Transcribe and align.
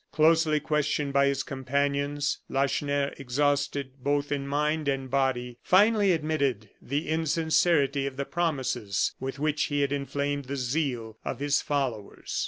Closely 0.11 0.59
questioned 0.59 1.13
by 1.13 1.27
his 1.27 1.43
companions, 1.43 2.39
Lacheneur, 2.49 3.13
exhausted 3.19 3.97
both 4.03 4.31
in 4.31 4.47
mind 4.47 4.87
and 4.87 5.11
body, 5.11 5.59
finally 5.61 6.11
admitted 6.11 6.71
the 6.81 7.07
insincerity 7.07 8.07
of 8.07 8.17
the 8.17 8.25
promises 8.25 9.13
with 9.19 9.37
which 9.37 9.65
he 9.65 9.81
had 9.81 9.91
inflamed 9.91 10.45
the 10.45 10.55
zeal 10.55 11.19
of 11.23 11.37
his 11.39 11.61
followers. 11.61 12.39